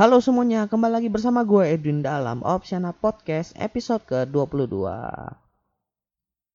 Halo 0.00 0.16
semuanya, 0.24 0.64
kembali 0.64 0.96
lagi 0.96 1.08
bersama 1.12 1.44
gue 1.44 1.76
Edwin 1.76 2.00
dalam 2.00 2.40
Opsiana 2.40 2.96
Podcast 2.96 3.52
episode 3.52 4.00
ke-22. 4.08 4.88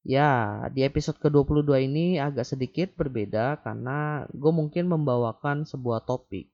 Ya, 0.02 0.66
di 0.73 0.81
episode 0.81 1.21
ke-22 1.21 1.70
ini 1.85 2.18
agak 2.18 2.41
sedikit 2.41 2.98
berbeda 2.98 3.62
karena 3.62 4.26
gue 4.34 4.49
mungkin 4.49 4.90
membawakan 4.90 5.70
sebuah 5.70 6.09
topik. 6.09 6.49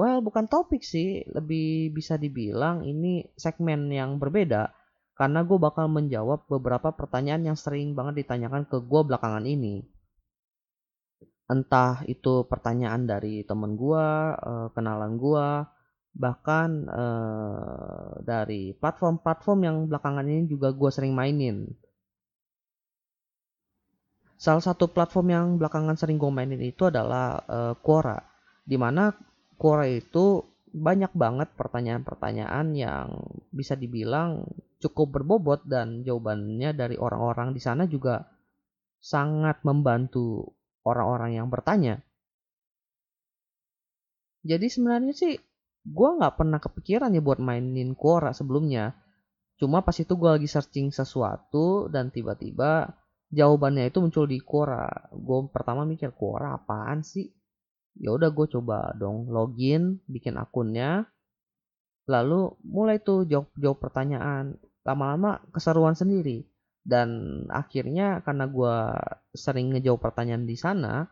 Well, 0.00 0.24
bukan 0.24 0.48
topik 0.48 0.80
sih, 0.80 1.28
lebih 1.28 1.92
bisa 1.92 2.16
dibilang 2.16 2.88
ini 2.88 3.28
segmen 3.36 3.92
yang 3.92 4.16
berbeda 4.16 4.72
karena 5.12 5.44
gue 5.44 5.60
bakal 5.60 5.92
menjawab 5.92 6.48
beberapa 6.48 6.88
pertanyaan 6.88 7.52
yang 7.52 7.58
sering 7.60 7.92
banget 7.92 8.24
ditanyakan 8.24 8.64
ke 8.64 8.80
gue 8.80 9.00
belakangan 9.04 9.44
ini 9.44 9.84
entah 11.50 12.06
itu 12.06 12.46
pertanyaan 12.46 13.10
dari 13.10 13.42
temen 13.42 13.74
gua, 13.74 14.38
uh, 14.38 14.68
kenalan 14.70 15.18
gua, 15.18 15.66
bahkan 16.14 16.86
uh, 16.86 18.22
dari 18.22 18.70
platform-platform 18.78 19.58
yang 19.66 19.76
belakangan 19.90 20.26
ini 20.30 20.46
juga 20.46 20.70
gua 20.70 20.94
sering 20.94 21.10
mainin. 21.10 21.66
Salah 24.40 24.64
satu 24.64 24.88
platform 24.88 25.26
yang 25.28 25.46
belakangan 25.60 26.00
sering 26.00 26.16
gue 26.16 26.32
mainin 26.32 26.64
itu 26.64 26.88
adalah 26.88 27.44
uh, 27.44 27.76
Quora, 27.76 28.16
di 28.64 28.80
mana 28.80 29.12
Quora 29.60 29.84
itu 29.84 30.40
banyak 30.72 31.12
banget 31.12 31.52
pertanyaan-pertanyaan 31.60 32.72
yang 32.72 33.20
bisa 33.52 33.76
dibilang 33.76 34.46
cukup 34.80 35.20
berbobot 35.20 35.60
dan 35.68 36.06
jawabannya 36.06 36.72
dari 36.72 36.96
orang-orang 36.96 37.52
di 37.52 37.60
sana 37.60 37.84
juga 37.84 38.24
sangat 38.96 39.60
membantu 39.60 40.56
orang-orang 40.84 41.36
yang 41.36 41.48
bertanya. 41.52 42.00
Jadi 44.40 44.66
sebenarnya 44.72 45.12
sih 45.12 45.36
gue 45.84 46.10
nggak 46.16 46.36
pernah 46.36 46.60
kepikiran 46.60 47.12
ya 47.12 47.20
buat 47.20 47.40
mainin 47.40 47.92
Quora 47.92 48.32
sebelumnya. 48.32 48.96
Cuma 49.60 49.84
pas 49.84 49.96
itu 49.96 50.16
gue 50.16 50.30
lagi 50.32 50.48
searching 50.48 50.88
sesuatu 50.88 51.92
dan 51.92 52.08
tiba-tiba 52.08 52.88
jawabannya 53.28 53.92
itu 53.92 54.00
muncul 54.00 54.24
di 54.24 54.40
Quora. 54.40 54.88
Gue 55.12 55.44
pertama 55.52 55.84
mikir 55.84 56.16
Quora 56.16 56.56
apaan 56.56 57.04
sih? 57.04 57.28
Ya 58.00 58.16
udah 58.16 58.32
gue 58.32 58.46
coba 58.48 58.96
dong 58.96 59.28
login, 59.28 60.00
bikin 60.08 60.40
akunnya. 60.40 61.04
Lalu 62.08 62.56
mulai 62.64 62.96
tuh 63.04 63.28
jawab 63.28 63.52
jawab 63.60 63.78
pertanyaan. 63.84 64.56
Lama-lama 64.88 65.44
keseruan 65.52 65.92
sendiri 65.92 66.48
dan 66.84 67.08
akhirnya 67.52 68.24
karena 68.24 68.48
gue 68.48 68.76
sering 69.36 69.76
ngejawab 69.76 70.00
pertanyaan 70.00 70.48
di 70.48 70.56
sana 70.56 71.06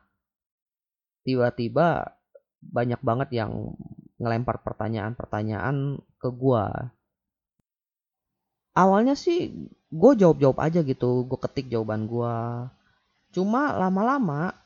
tiba-tiba 1.22 2.16
banyak 2.64 3.00
banget 3.04 3.28
yang 3.44 3.76
ngelempar 4.18 4.64
pertanyaan-pertanyaan 4.64 6.00
ke 6.18 6.28
gue 6.32 6.64
awalnya 8.74 9.14
sih 9.14 9.52
gue 9.88 10.12
jawab-jawab 10.18 10.58
aja 10.58 10.80
gitu 10.82 11.28
gue 11.28 11.38
ketik 11.38 11.70
jawaban 11.70 12.08
gue 12.08 12.34
cuma 13.36 13.76
lama-lama 13.76 14.56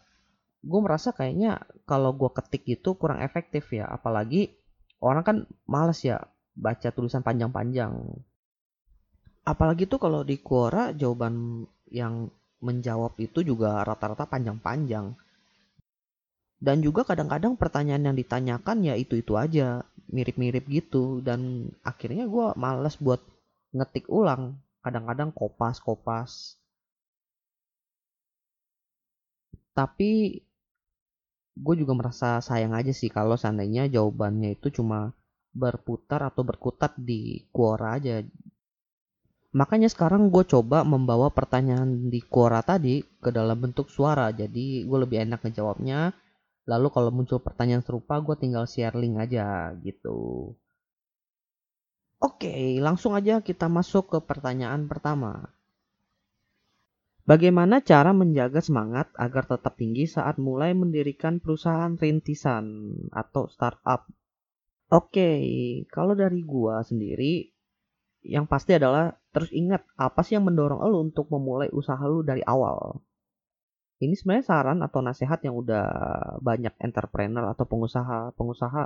gue 0.63 0.81
merasa 0.81 1.11
kayaknya 1.11 1.59
kalau 1.83 2.15
gue 2.15 2.31
ketik 2.31 2.63
itu 2.79 2.95
kurang 2.95 3.19
efektif 3.21 3.67
ya. 3.75 3.91
Apalagi 3.91 4.55
orang 5.03 5.23
kan 5.27 5.37
males 5.67 6.01
ya 6.07 6.23
baca 6.55 6.89
tulisan 6.95 7.27
panjang-panjang 7.27 7.91
apalagi 9.43 9.91
tuh 9.91 9.99
kalau 9.99 10.23
di 10.23 10.39
Quora 10.39 10.95
jawaban 10.95 11.67
yang 11.91 12.31
menjawab 12.63 13.19
itu 13.19 13.43
juga 13.43 13.83
rata-rata 13.83 14.25
panjang-panjang. 14.31 15.13
Dan 16.63 16.79
juga 16.79 17.03
kadang-kadang 17.03 17.59
pertanyaan 17.59 18.07
yang 18.07 18.17
ditanyakan 18.17 18.87
ya 18.87 18.95
itu-itu 18.95 19.35
aja, 19.35 19.83
mirip-mirip 20.15 20.63
gitu. 20.71 21.19
Dan 21.19 21.71
akhirnya 21.83 22.31
gue 22.31 22.55
males 22.55 22.95
buat 23.03 23.19
ngetik 23.75 24.07
ulang. 24.07 24.63
Kadang-kadang 24.87 25.35
kopas-kopas. 25.35 26.55
Tapi 29.75 30.39
gue 31.53 31.75
juga 31.77 31.93
merasa 31.93 32.41
sayang 32.41 32.73
aja 32.73 32.95
sih 32.95 33.13
kalau 33.13 33.37
seandainya 33.37 33.85
jawabannya 33.91 34.57
itu 34.57 34.73
cuma 34.73 35.13
berputar 35.53 36.25
atau 36.25 36.43
berkutat 36.49 36.97
di 36.97 37.45
Quora 37.53 38.01
aja 38.01 38.25
Makanya 39.53 39.93
sekarang 39.93 40.33
gue 40.33 40.49
coba 40.49 40.81
membawa 40.81 41.29
pertanyaan 41.29 42.09
di 42.09 42.25
Quora 42.25 42.65
tadi 42.65 43.05
ke 43.05 43.29
dalam 43.29 43.61
bentuk 43.61 43.93
suara. 43.93 44.33
Jadi 44.33 44.89
gue 44.89 44.99
lebih 45.05 45.29
enak 45.29 45.45
ngejawabnya. 45.45 46.09
Lalu 46.65 46.89
kalau 46.89 47.11
muncul 47.13 47.37
pertanyaan 47.37 47.85
serupa 47.85 48.17
gue 48.25 48.33
tinggal 48.41 48.65
share 48.65 48.97
link 48.97 49.21
aja 49.21 49.77
gitu. 49.85 50.53
Oke, 52.23 52.81
langsung 52.81 53.13
aja 53.13 53.45
kita 53.45 53.69
masuk 53.69 54.17
ke 54.17 54.19
pertanyaan 54.25 54.89
pertama. 54.89 55.53
Bagaimana 57.29 57.85
cara 57.85 58.11
menjaga 58.17 58.59
semangat 58.65 59.13
agar 59.21 59.47
tetap 59.47 59.77
tinggi 59.77 60.09
saat 60.09 60.41
mulai 60.41 60.73
mendirikan 60.73 61.39
perusahaan 61.39 61.95
rintisan 61.95 62.95
atau 63.13 63.47
startup? 63.53 64.09
Oke, 64.89 65.31
kalau 65.93 66.17
dari 66.17 66.41
gua 66.43 66.83
sendiri 66.83 67.52
yang 68.23 68.47
pasti 68.47 68.79
adalah 68.79 69.11
terus 69.35 69.51
ingat 69.51 69.83
apa 69.99 70.23
sih 70.23 70.39
yang 70.39 70.47
mendorong 70.47 70.79
lo 70.79 71.03
untuk 71.03 71.27
memulai 71.31 71.69
usaha 71.75 72.01
lo 72.07 72.23
dari 72.23 72.43
awal. 72.47 73.03
Ini 74.03 74.15
sebenarnya 74.19 74.47
saran 74.47 74.79
atau 74.83 74.99
nasihat 74.99 75.39
yang 75.47 75.55
udah 75.55 75.87
banyak 76.43 76.75
entrepreneur 76.83 77.55
atau 77.55 77.63
pengusaha-pengusaha 77.67 78.83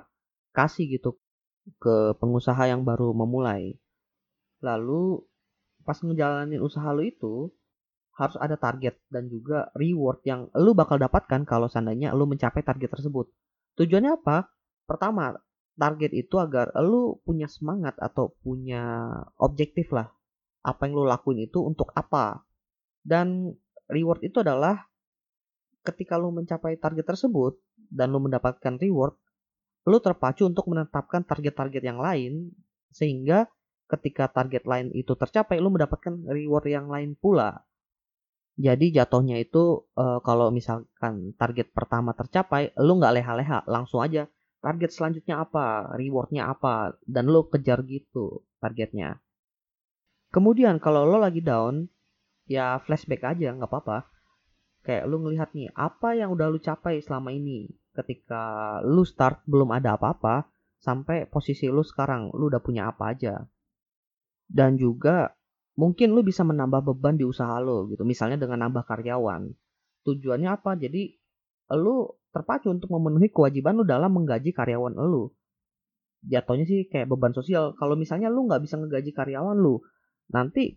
kasih 0.53 1.01
gitu 1.01 1.17
ke 1.81 2.17
pengusaha 2.21 2.69
yang 2.69 2.85
baru 2.85 3.17
memulai. 3.17 3.77
Lalu 4.61 5.25
pas 5.85 5.97
ngejalanin 6.01 6.61
usaha 6.61 6.93
lo 6.93 7.01
itu 7.01 7.49
harus 8.17 8.37
ada 8.41 8.57
target 8.57 8.97
dan 9.13 9.29
juga 9.29 9.69
reward 9.77 10.25
yang 10.25 10.49
lo 10.57 10.73
bakal 10.73 10.97
dapatkan 10.97 11.45
kalau 11.45 11.69
seandainya 11.69 12.17
lo 12.17 12.25
mencapai 12.25 12.65
target 12.65 12.89
tersebut. 12.89 13.29
Tujuannya 13.77 14.17
apa? 14.17 14.49
Pertama, 14.89 15.37
target 15.77 16.13
itu 16.17 16.41
agar 16.41 16.73
lu 16.81 17.21
punya 17.23 17.47
semangat 17.47 17.95
atau 18.01 18.33
punya 18.41 19.13
objektif 19.37 19.93
lah 19.93 20.09
apa 20.67 20.91
yang 20.91 20.99
lu 20.99 21.07
lakuin 21.07 21.47
itu 21.47 21.63
untuk 21.63 21.95
apa. 21.95 22.43
Dan 23.07 23.55
reward 23.87 24.27
itu 24.27 24.43
adalah 24.43 24.83
ketika 25.87 26.19
lu 26.19 26.35
mencapai 26.35 26.75
target 26.83 27.07
tersebut 27.07 27.55
dan 27.87 28.11
lu 28.11 28.19
mendapatkan 28.19 28.75
reward 28.83 29.15
lu 29.87 30.03
terpacu 30.03 30.51
untuk 30.51 30.67
menetapkan 30.67 31.23
target-target 31.23 31.79
yang 31.79 32.03
lain 32.03 32.51
sehingga 32.91 33.47
ketika 33.87 34.27
target 34.27 34.67
lain 34.67 34.91
itu 34.91 35.15
tercapai 35.15 35.63
lu 35.63 35.71
mendapatkan 35.71 36.27
reward 36.27 36.67
yang 36.67 36.91
lain 36.91 37.15
pula. 37.15 37.63
Jadi 38.59 38.91
jatuhnya 38.91 39.39
itu 39.39 39.87
uh, 39.95 40.19
kalau 40.27 40.51
misalkan 40.51 41.31
target 41.39 41.71
pertama 41.71 42.19
tercapai 42.19 42.75
lu 42.83 42.99
nggak 42.99 43.15
leha-leha 43.15 43.63
langsung 43.71 44.03
aja 44.03 44.27
target 44.61 44.91
selanjutnya 44.93 45.45
apa, 45.45 45.95
rewardnya 45.95 46.51
apa, 46.51 46.97
dan 47.05 47.29
lo 47.29 47.47
kejar 47.49 47.85
gitu 47.87 48.45
targetnya. 48.59 49.21
Kemudian 50.33 50.83
kalau 50.83 51.07
lo 51.07 51.17
lagi 51.23 51.41
down, 51.41 51.87
ya 52.51 52.83
flashback 52.83 53.37
aja 53.37 53.55
nggak 53.55 53.71
apa-apa. 53.71 54.11
Kayak 54.87 55.05
lo 55.11 55.19
ngelihat 55.23 55.51
nih 55.55 55.71
apa 55.75 56.15
yang 56.15 56.31
udah 56.35 56.47
lo 56.51 56.59
capai 56.63 57.03
selama 57.03 57.35
ini. 57.35 57.67
Ketika 57.95 58.79
lo 58.85 59.03
start 59.03 59.43
belum 59.49 59.73
ada 59.73 59.97
apa-apa, 59.97 60.47
sampai 60.79 61.27
posisi 61.27 61.67
lo 61.67 61.83
sekarang 61.83 62.31
lo 62.31 62.53
udah 62.53 62.63
punya 62.63 62.91
apa 62.91 63.17
aja. 63.17 63.35
Dan 64.47 64.79
juga 64.79 65.35
mungkin 65.75 66.15
lo 66.15 66.23
bisa 66.23 66.47
menambah 66.47 66.87
beban 66.93 67.19
di 67.19 67.27
usaha 67.27 67.59
lo 67.59 67.91
gitu. 67.91 68.07
Misalnya 68.07 68.39
dengan 68.39 68.67
nambah 68.69 68.87
karyawan. 68.87 69.51
Tujuannya 70.07 70.49
apa? 70.53 70.79
Jadi 70.79 71.19
lo 71.75 72.23
terpacu 72.37 72.69
untuk 72.69 72.93
memenuhi 72.93 73.33
kewajiban 73.33 73.81
lu 73.81 73.89
dalam 73.89 74.13
menggaji 74.13 74.53
karyawan 74.53 74.93
lu. 74.93 75.33
Jatuhnya 76.29 76.69
sih 76.69 76.85
kayak 76.93 77.09
beban 77.09 77.33
sosial. 77.33 77.73
Kalau 77.81 77.97
misalnya 77.97 78.29
lu 78.29 78.45
nggak 78.45 78.61
bisa 78.61 78.77
ngegaji 78.77 79.17
karyawan 79.17 79.57
lu, 79.57 79.81
nanti 80.29 80.77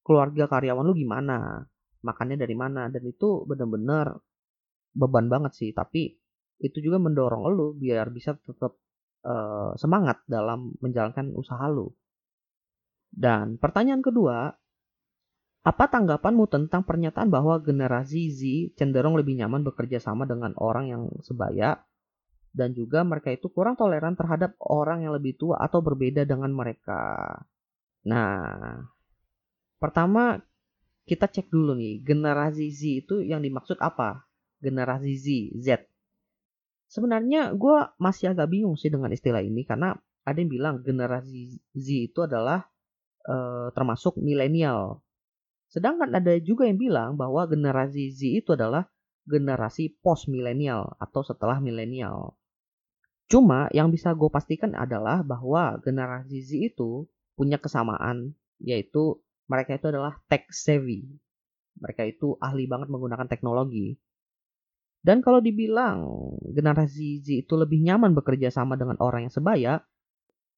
keluarga 0.00 0.48
karyawan 0.48 0.88
lu 0.88 0.96
gimana? 0.96 1.60
Makannya 2.00 2.40
dari 2.40 2.56
mana? 2.56 2.88
Dan 2.88 3.04
itu 3.04 3.44
bener-bener 3.44 4.16
beban 4.98 5.30
banget 5.30 5.52
sih 5.54 5.70
tapi 5.70 6.16
itu 6.58 6.78
juga 6.82 6.98
mendorong 6.98 7.46
lu 7.54 7.76
biar 7.78 8.10
bisa 8.10 8.34
tetap 8.34 8.74
uh, 9.22 9.72
semangat 9.78 10.24
dalam 10.26 10.74
menjalankan 10.82 11.30
usaha 11.38 11.62
lu 11.70 11.92
dan 13.14 13.56
pertanyaan 13.62 14.02
kedua 14.02 14.52
apa 15.68 15.84
tanggapanmu 15.84 16.48
tentang 16.48 16.80
pernyataan 16.80 17.28
bahwa 17.28 17.60
generasi 17.60 18.32
Z 18.32 18.40
cenderung 18.80 19.20
lebih 19.20 19.36
nyaman 19.36 19.60
bekerja 19.68 20.00
sama 20.00 20.24
dengan 20.24 20.56
orang 20.56 20.88
yang 20.88 21.02
sebaya 21.20 21.84
dan 22.56 22.72
juga 22.72 23.04
mereka 23.04 23.28
itu 23.28 23.52
kurang 23.52 23.76
toleran 23.76 24.16
terhadap 24.16 24.56
orang 24.64 25.04
yang 25.04 25.12
lebih 25.12 25.36
tua 25.36 25.60
atau 25.60 25.84
berbeda 25.84 26.24
dengan 26.24 26.48
mereka. 26.56 27.36
Nah, 28.08 28.80
pertama 29.76 30.40
kita 31.04 31.28
cek 31.28 31.52
dulu 31.52 31.76
nih, 31.76 32.00
generasi 32.00 32.72
Z 32.72 32.80
itu 33.04 33.20
yang 33.20 33.44
dimaksud 33.44 33.76
apa? 33.84 34.24
Generasi 34.64 35.12
Z, 35.20 35.26
Z. 35.60 35.68
Sebenarnya 36.88 37.52
gue 37.52 37.78
masih 38.00 38.32
agak 38.32 38.48
bingung 38.48 38.80
sih 38.80 38.88
dengan 38.88 39.12
istilah 39.12 39.44
ini 39.44 39.68
karena 39.68 39.92
ada 40.24 40.38
yang 40.40 40.48
bilang 40.48 40.74
generasi 40.80 41.60
Z 41.76 41.86
itu 42.08 42.24
adalah 42.24 42.64
uh, 43.28 43.68
termasuk 43.76 44.16
milenial. 44.16 45.04
Sedangkan 45.68 46.08
ada 46.16 46.32
juga 46.40 46.64
yang 46.64 46.80
bilang 46.80 47.10
bahwa 47.20 47.44
generasi 47.44 48.08
Z 48.12 48.20
itu 48.44 48.56
adalah 48.56 48.88
generasi 49.28 49.92
post 50.00 50.26
milenial 50.32 50.96
atau 50.96 51.20
setelah 51.20 51.60
milenial. 51.60 52.36
Cuma 53.28 53.68
yang 53.76 53.92
bisa 53.92 54.16
gue 54.16 54.32
pastikan 54.32 54.72
adalah 54.72 55.20
bahwa 55.20 55.76
generasi 55.84 56.40
Z 56.40 56.50
itu 56.72 57.04
punya 57.36 57.60
kesamaan 57.60 58.32
yaitu 58.56 59.20
mereka 59.44 59.76
itu 59.76 59.92
adalah 59.92 60.16
tech 60.32 60.48
savvy. 60.48 61.04
Mereka 61.78 62.08
itu 62.08 62.40
ahli 62.40 62.64
banget 62.64 62.88
menggunakan 62.88 63.28
teknologi. 63.28 64.00
Dan 65.04 65.20
kalau 65.20 65.38
dibilang 65.44 66.08
generasi 66.56 67.20
Z 67.20 67.44
itu 67.44 67.54
lebih 67.54 67.84
nyaman 67.84 68.16
bekerja 68.16 68.48
sama 68.48 68.74
dengan 68.80 68.96
orang 68.98 69.28
yang 69.28 69.34
sebaya, 69.36 69.72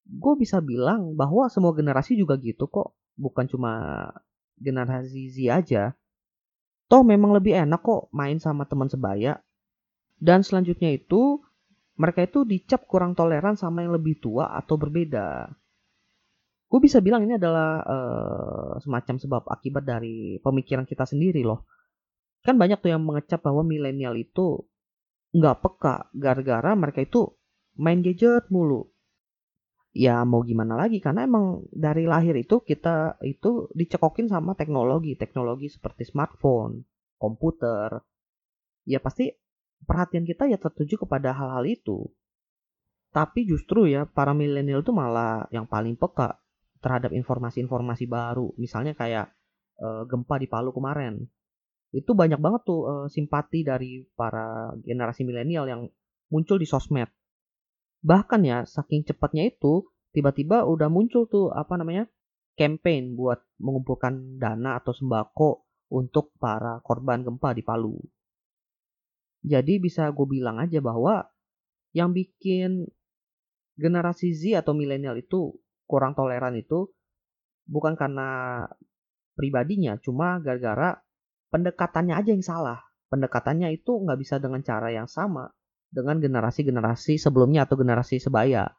gue 0.07 0.33
bisa 0.39 0.63
bilang 0.63 1.13
bahwa 1.19 1.51
semua 1.51 1.75
generasi 1.75 2.15
juga 2.15 2.39
gitu 2.39 2.71
kok. 2.71 2.95
Bukan 3.19 3.51
cuma 3.51 4.07
generasi 4.61 5.33
Z 5.33 5.37
aja. 5.49 5.83
Toh 6.85 7.01
memang 7.01 7.33
lebih 7.33 7.57
enak 7.57 7.81
kok 7.81 8.13
main 8.13 8.37
sama 8.37 8.69
teman 8.69 8.87
sebaya. 8.87 9.41
Dan 10.21 10.45
selanjutnya 10.45 10.93
itu, 10.93 11.41
mereka 11.97 12.21
itu 12.21 12.45
dicap 12.45 12.85
kurang 12.85 13.17
toleran 13.17 13.57
sama 13.57 13.81
yang 13.81 13.97
lebih 13.97 14.21
tua 14.21 14.53
atau 14.53 14.77
berbeda 14.77 15.49
gue 16.71 16.79
bisa 16.79 17.03
bilang 17.03 17.27
ini 17.27 17.35
adalah 17.35 17.83
uh, 17.83 18.73
semacam 18.79 19.19
sebab 19.19 19.43
akibat 19.51 19.83
dari 19.83 20.39
pemikiran 20.39 20.87
kita 20.87 21.03
sendiri 21.03 21.43
loh. 21.43 21.67
Kan 22.47 22.55
banyak 22.55 22.79
tuh 22.79 22.95
yang 22.95 23.03
mengecap 23.03 23.43
bahwa 23.43 23.59
milenial 23.67 24.15
itu 24.15 24.63
nggak 25.35 25.59
peka 25.59 26.07
gara-gara 26.15 26.71
mereka 26.79 27.03
itu 27.03 27.27
main 27.75 27.99
gadget 27.99 28.47
mulu. 28.47 28.87
Ya 29.91 30.23
mau 30.23 30.39
gimana 30.47 30.79
lagi 30.79 31.03
karena 31.03 31.27
emang 31.27 31.67
dari 31.67 32.07
lahir 32.07 32.31
itu 32.39 32.63
kita 32.63 33.19
itu 33.27 33.67
dicekokin 33.75 34.31
sama 34.31 34.55
teknologi, 34.55 35.19
teknologi 35.19 35.67
seperti 35.67 36.07
smartphone, 36.07 36.87
komputer. 37.19 37.99
Ya 38.87 39.03
pasti 39.03 39.35
perhatian 39.83 40.23
kita 40.23 40.47
ya 40.47 40.55
tertuju 40.55 41.03
kepada 41.03 41.35
hal-hal 41.35 41.67
itu. 41.67 42.07
Tapi 43.11 43.43
justru 43.43 43.91
ya 43.91 44.07
para 44.07 44.31
milenial 44.31 44.79
itu 44.79 44.95
malah 44.95 45.43
yang 45.51 45.67
paling 45.67 45.99
peka 45.99 46.39
terhadap 46.79 47.11
informasi-informasi 47.11 48.07
baru. 48.07 48.55
Misalnya 48.55 48.95
kayak 48.95 49.35
uh, 49.83 50.07
gempa 50.07 50.39
di 50.39 50.47
Palu 50.47 50.71
kemarin. 50.71 51.19
Itu 51.91 52.15
banyak 52.15 52.39
banget 52.39 52.63
tuh 52.63 52.81
uh, 52.87 53.07
simpati 53.11 53.67
dari 53.67 54.07
para 54.15 54.71
generasi 54.79 55.27
milenial 55.27 55.67
yang 55.67 55.81
muncul 56.31 56.55
di 56.55 56.63
sosmed. 56.63 57.11
Bahkan 58.01 58.41
ya, 58.41 58.65
saking 58.65 59.05
cepatnya 59.05 59.45
itu, 59.45 59.85
tiba-tiba 60.11 60.65
udah 60.65 60.89
muncul 60.89 61.29
tuh 61.29 61.53
apa 61.53 61.77
namanya? 61.77 62.09
campaign 62.51 63.15
buat 63.15 63.41
mengumpulkan 63.63 64.37
dana 64.37 64.77
atau 64.77 64.91
sembako 64.91 65.65
untuk 65.95 66.35
para 66.37 66.83
korban 66.83 67.23
gempa 67.23 67.55
di 67.55 67.63
Palu. 67.63 67.95
Jadi 69.41 69.81
bisa 69.81 70.11
gue 70.13 70.27
bilang 70.29 70.61
aja 70.61 70.77
bahwa 70.83 71.25
yang 71.95 72.13
bikin 72.13 72.85
generasi 73.79 74.35
Z 74.35 74.61
atau 74.61 74.77
milenial 74.77 75.17
itu 75.17 75.57
kurang 75.89 76.13
toleran 76.13 76.53
itu 76.53 76.91
bukan 77.65 77.97
karena 77.97 78.63
pribadinya, 79.33 79.97
cuma 79.97 80.37
gara-gara 80.43 81.01
pendekatannya 81.49 82.13
aja 82.13 82.29
yang 82.35 82.45
salah. 82.45 82.79
Pendekatannya 83.09 83.73
itu 83.73 84.05
nggak 84.05 84.19
bisa 84.21 84.39
dengan 84.39 84.61
cara 84.63 84.93
yang 84.93 85.09
sama 85.09 85.51
dengan 85.91 86.17
generasi-generasi 86.23 87.19
sebelumnya 87.19 87.67
atau 87.67 87.75
generasi 87.75 88.17
sebaya. 88.17 88.71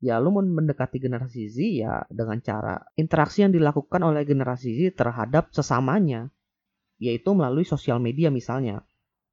Ya 0.00 0.16
lu 0.16 0.32
mau 0.32 0.40
mendekati 0.40 0.96
generasi 0.96 1.52
Z 1.52 1.56
ya 1.76 2.08
dengan 2.08 2.40
cara 2.40 2.80
interaksi 2.96 3.44
yang 3.44 3.52
dilakukan 3.52 4.00
oleh 4.00 4.24
generasi 4.24 4.72
Z 4.78 4.96
terhadap 4.96 5.52
sesamanya. 5.52 6.32
Yaitu 6.96 7.36
melalui 7.36 7.68
sosial 7.68 8.00
media 8.00 8.32
misalnya. 8.32 8.80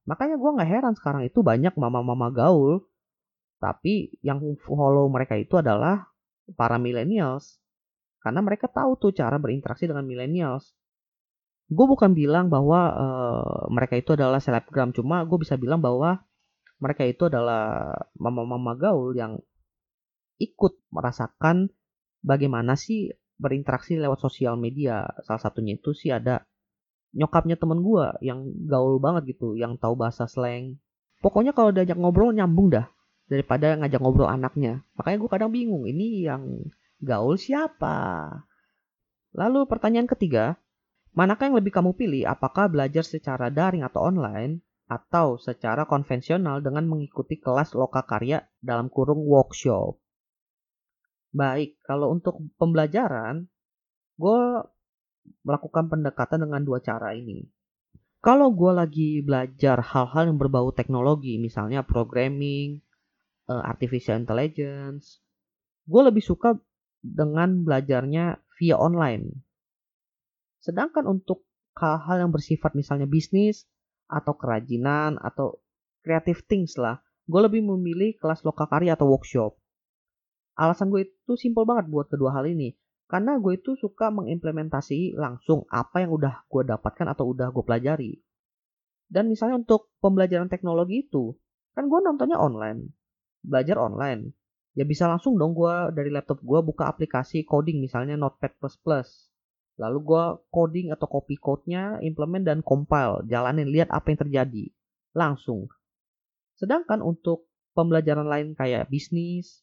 Makanya 0.10 0.36
gue 0.36 0.52
nggak 0.60 0.68
heran 0.68 0.94
sekarang 0.98 1.24
itu 1.24 1.40
banyak 1.40 1.72
mama-mama 1.80 2.28
gaul. 2.34 2.84
Tapi 3.64 4.20
yang 4.20 4.44
follow 4.60 5.08
mereka 5.08 5.40
itu 5.40 5.56
adalah 5.56 6.12
para 6.60 6.76
millennials 6.76 7.60
karena 8.28 8.44
mereka 8.44 8.68
tahu 8.68 9.00
tuh 9.00 9.16
cara 9.16 9.40
berinteraksi 9.40 9.88
dengan 9.88 10.04
millennials. 10.04 10.76
Gue 11.72 11.88
bukan 11.88 12.12
bilang 12.12 12.52
bahwa 12.52 12.92
uh, 12.92 13.64
mereka 13.72 13.96
itu 13.96 14.20
adalah 14.20 14.44
selebgram, 14.44 14.92
cuma 14.92 15.24
gue 15.24 15.40
bisa 15.40 15.56
bilang 15.56 15.80
bahwa 15.80 16.27
mereka 16.78 17.04
itu 17.06 17.30
adalah 17.30 17.94
mama-mama 18.18 18.78
gaul 18.78 19.18
yang 19.18 19.42
ikut 20.38 20.78
merasakan 20.94 21.74
bagaimana 22.22 22.78
sih 22.78 23.10
berinteraksi 23.38 23.98
lewat 23.98 24.22
sosial 24.22 24.58
media. 24.58 25.06
Salah 25.26 25.42
satunya 25.42 25.78
itu 25.78 25.94
sih 25.94 26.14
ada 26.14 26.46
nyokapnya 27.18 27.58
temen 27.58 27.82
gue 27.82 28.06
yang 28.22 28.46
gaul 28.70 29.02
banget 29.02 29.38
gitu, 29.38 29.58
yang 29.58 29.78
tahu 29.82 29.98
bahasa 29.98 30.30
slang. 30.30 30.78
Pokoknya 31.18 31.54
kalau 31.58 31.74
diajak 31.74 31.98
ngobrol 31.98 32.30
nyambung 32.30 32.70
dah 32.70 32.86
daripada 33.26 33.74
ngajak 33.78 34.00
ngobrol 34.02 34.30
anaknya. 34.30 34.86
Makanya 34.98 35.18
gue 35.18 35.30
kadang 35.30 35.52
bingung, 35.54 35.90
ini 35.90 36.30
yang 36.30 36.70
gaul 37.02 37.38
siapa? 37.42 38.30
Lalu 39.34 39.66
pertanyaan 39.66 40.10
ketiga, 40.10 40.58
manakah 41.18 41.50
yang 41.50 41.58
lebih 41.58 41.74
kamu 41.74 41.98
pilih? 41.98 42.24
Apakah 42.30 42.70
belajar 42.70 43.02
secara 43.02 43.50
daring 43.50 43.82
atau 43.82 44.06
online? 44.06 44.62
Atau 44.88 45.36
secara 45.36 45.84
konvensional 45.84 46.64
dengan 46.64 46.88
mengikuti 46.88 47.36
kelas 47.36 47.76
lokakarya 47.76 48.48
dalam 48.64 48.88
kurung 48.88 49.28
workshop? 49.28 50.00
Baik, 51.36 51.76
kalau 51.84 52.16
untuk 52.16 52.40
pembelajaran, 52.56 53.52
gue 54.16 54.40
melakukan 55.44 55.92
pendekatan 55.92 56.48
dengan 56.48 56.64
dua 56.64 56.80
cara 56.80 57.12
ini. 57.12 57.44
Kalau 58.24 58.50
gue 58.56 58.72
lagi 58.74 59.22
belajar 59.22 59.84
hal-hal 59.84 60.32
yang 60.32 60.40
berbau 60.40 60.72
teknologi, 60.72 61.38
misalnya 61.38 61.84
programming, 61.84 62.80
uh, 63.52 63.64
artificial 63.64 64.20
intelligence. 64.20 65.20
Gue 65.88 66.02
lebih 66.08 66.24
suka 66.24 66.56
dengan 67.04 67.64
belajarnya 67.64 68.42
via 68.60 68.76
online. 68.76 69.32
Sedangkan 70.60 71.08
untuk 71.08 71.46
hal-hal 71.78 72.28
yang 72.28 72.32
bersifat 72.34 72.74
misalnya 72.74 73.06
bisnis 73.06 73.70
atau 74.08 74.34
kerajinan 74.36 75.20
atau 75.20 75.60
creative 76.02 76.44
things 76.48 76.80
lah, 76.80 77.04
gue 77.28 77.42
lebih 77.44 77.64
memilih 77.64 78.16
kelas 78.20 78.42
lokakarya 78.48 78.96
atau 78.96 79.12
workshop. 79.12 79.56
Alasan 80.58 80.90
gue 80.90 81.06
itu 81.06 81.34
simpel 81.38 81.68
banget 81.68 81.92
buat 81.92 82.10
kedua 82.10 82.34
hal 82.34 82.50
ini. 82.50 82.74
Karena 83.08 83.40
gue 83.40 83.56
itu 83.56 83.80
suka 83.80 84.12
mengimplementasi 84.12 85.16
langsung 85.16 85.64
apa 85.72 86.04
yang 86.04 86.12
udah 86.12 86.44
gue 86.50 86.64
dapatkan 86.68 87.08
atau 87.16 87.32
udah 87.32 87.56
gue 87.56 87.64
pelajari. 87.64 88.12
Dan 89.08 89.32
misalnya 89.32 89.64
untuk 89.64 89.96
pembelajaran 90.04 90.52
teknologi 90.52 91.08
itu, 91.08 91.32
kan 91.72 91.88
gue 91.88 92.00
nontonnya 92.04 92.36
online 92.36 92.92
belajar 93.48 93.80
online 93.80 94.36
ya 94.76 94.84
bisa 94.84 95.10
langsung 95.10 95.40
dong 95.40 95.56
gue 95.56 95.74
dari 95.96 96.12
laptop 96.12 96.44
gue 96.44 96.60
buka 96.62 96.92
aplikasi 96.92 97.48
coding 97.48 97.82
misalnya 97.82 98.14
Notepad++. 98.20 98.60
Lalu 99.78 99.98
gue 100.02 100.24
coding 100.50 100.88
atau 100.90 101.06
copy 101.06 101.38
code-nya, 101.38 102.02
implement 102.02 102.42
dan 102.42 102.60
compile, 102.66 103.22
jalanin 103.30 103.70
lihat 103.70 103.94
apa 103.94 104.10
yang 104.10 104.20
terjadi. 104.26 104.66
Langsung. 105.14 105.70
Sedangkan 106.58 107.06
untuk 107.06 107.46
pembelajaran 107.78 108.26
lain 108.26 108.58
kayak 108.58 108.90
bisnis, 108.90 109.62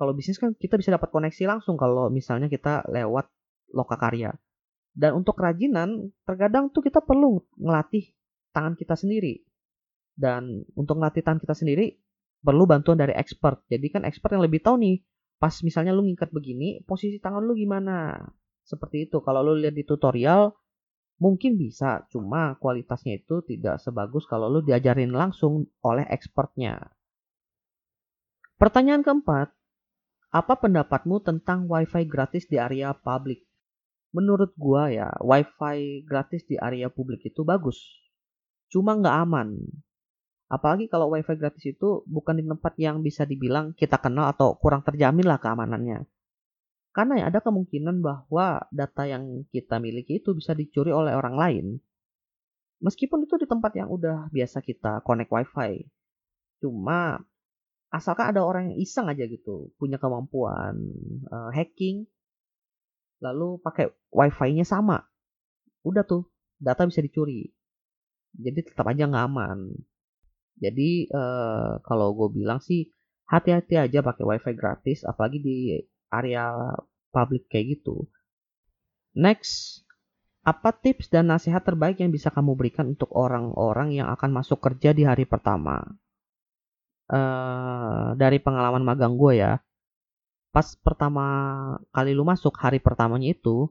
kalau 0.00 0.16
bisnis 0.16 0.40
kan 0.40 0.56
kita 0.56 0.80
bisa 0.80 0.96
dapat 0.96 1.12
koneksi 1.12 1.44
langsung 1.44 1.76
kalau 1.76 2.08
misalnya 2.08 2.48
kita 2.48 2.88
lewat 2.88 3.28
lokakarya. 3.76 4.32
Dan 4.96 5.20
untuk 5.20 5.36
kerajinan, 5.36 6.08
terkadang 6.24 6.72
tuh 6.72 6.80
kita 6.80 7.04
perlu 7.04 7.44
ngelatih 7.60 8.08
tangan 8.56 8.80
kita 8.80 8.96
sendiri. 8.96 9.44
Dan 10.16 10.64
untuk 10.72 10.96
ngelatih 10.96 11.20
tangan 11.20 11.44
kita 11.44 11.52
sendiri, 11.52 12.00
perlu 12.40 12.64
bantuan 12.64 12.96
dari 12.96 13.12
expert. 13.12 13.60
Jadi 13.68 13.92
kan 13.92 14.08
expert 14.08 14.32
yang 14.32 14.40
lebih 14.40 14.64
tahu 14.64 14.80
nih, 14.80 15.04
pas 15.36 15.52
misalnya 15.60 15.92
lu 15.92 16.00
ngikat 16.08 16.32
begini, 16.32 16.80
posisi 16.88 17.20
tangan 17.20 17.44
lu 17.44 17.52
gimana? 17.52 18.24
Seperti 18.70 19.10
itu. 19.10 19.18
Kalau 19.18 19.42
lu 19.42 19.58
lihat 19.58 19.74
di 19.74 19.82
tutorial, 19.82 20.54
Mungkin 21.20 21.60
bisa, 21.60 22.08
cuma 22.08 22.56
kualitasnya 22.56 23.20
itu 23.20 23.44
tidak 23.44 23.76
sebagus 23.84 24.24
kalau 24.24 24.48
lu 24.48 24.64
diajarin 24.64 25.12
langsung 25.12 25.68
oleh 25.84 26.08
expertnya. 26.08 26.80
Pertanyaan 28.56 29.04
keempat, 29.04 29.52
apa 30.32 30.54
pendapatmu 30.56 31.20
tentang 31.20 31.68
WiFi 31.68 32.08
gratis 32.08 32.48
di 32.48 32.56
area 32.56 32.96
publik? 32.96 33.44
Menurut 34.16 34.56
gua 34.56 34.88
ya, 34.88 35.12
WiFi 35.20 36.08
gratis 36.08 36.48
di 36.48 36.56
area 36.56 36.88
publik 36.88 37.20
itu 37.28 37.44
bagus. 37.44 37.76
Cuma 38.72 38.96
nggak 38.96 39.16
aman. 39.20 39.60
Apalagi 40.48 40.88
kalau 40.88 41.12
WiFi 41.12 41.36
gratis 41.36 41.68
itu 41.68 42.00
bukan 42.08 42.40
di 42.40 42.48
tempat 42.48 42.80
yang 42.80 43.04
bisa 43.04 43.28
dibilang 43.28 43.76
kita 43.76 44.00
kenal 44.00 44.32
atau 44.32 44.56
kurang 44.56 44.80
terjamin 44.80 45.28
lah 45.28 45.36
keamanannya. 45.36 46.08
Karena 46.90 47.22
ya 47.22 47.24
ada 47.30 47.38
kemungkinan 47.38 48.02
bahwa 48.02 48.66
data 48.74 49.06
yang 49.06 49.46
kita 49.54 49.78
miliki 49.78 50.18
itu 50.18 50.34
bisa 50.34 50.58
dicuri 50.58 50.90
oleh 50.90 51.14
orang 51.14 51.36
lain. 51.38 51.66
Meskipun 52.82 53.28
itu 53.28 53.38
di 53.38 53.46
tempat 53.46 53.76
yang 53.78 53.92
udah 53.92 54.26
biasa 54.32 54.58
kita 54.64 55.04
connect 55.06 55.30
wifi. 55.30 55.86
Cuma 56.58 57.20
asalkan 57.94 58.34
ada 58.34 58.42
orang 58.42 58.74
yang 58.74 58.78
iseng 58.82 59.06
aja 59.06 59.22
gitu, 59.26 59.70
punya 59.78 59.98
kemampuan 60.02 60.78
uh, 61.30 61.50
hacking, 61.54 62.06
lalu 63.22 63.60
pakai 63.62 63.92
wifi-nya 64.10 64.66
sama. 64.66 65.04
Udah 65.86 66.02
tuh, 66.02 66.26
data 66.58 66.88
bisa 66.88 67.04
dicuri. 67.04 67.52
Jadi 68.34 68.66
tetap 68.66 68.86
aja 68.90 69.06
nggak 69.06 69.26
aman. 69.30 69.74
Jadi 70.60 71.06
uh, 71.10 71.78
kalau 71.84 72.12
gue 72.14 72.42
bilang 72.42 72.58
sih 72.60 72.90
hati-hati 73.28 73.78
aja 73.78 74.02
pakai 74.02 74.24
wifi 74.26 74.52
gratis, 74.56 75.02
apalagi 75.06 75.38
di 75.38 75.56
area 76.10 76.74
publik 77.10 77.46
kayak 77.50 77.78
gitu. 77.78 78.06
Next, 79.14 79.82
apa 80.46 80.70
tips 80.72 81.10
dan 81.10 81.28
nasihat 81.28 81.60
terbaik 81.60 81.98
yang 82.00 82.14
bisa 82.14 82.30
kamu 82.30 82.54
berikan 82.54 82.94
untuk 82.94 83.10
orang-orang 83.12 83.92
yang 83.94 84.08
akan 84.08 84.30
masuk 84.30 84.62
kerja 84.62 84.94
di 84.94 85.04
hari 85.04 85.26
pertama? 85.26 85.82
Uh, 87.10 88.14
dari 88.14 88.38
pengalaman 88.38 88.86
magang 88.86 89.18
gue 89.18 89.42
ya, 89.42 89.58
pas 90.54 90.66
pertama 90.78 91.26
kali 91.90 92.14
lu 92.14 92.22
masuk 92.22 92.54
hari 92.54 92.78
pertamanya 92.78 93.34
itu, 93.34 93.66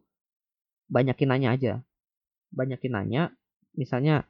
banyakin 0.92 1.30
nanya 1.32 1.50
aja. 1.56 1.74
Banyakin 2.52 2.92
nanya, 2.92 3.24
misalnya 3.80 4.28